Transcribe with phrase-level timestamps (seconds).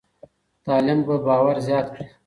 [0.65, 2.05] تعلیم به باور زیات کړي.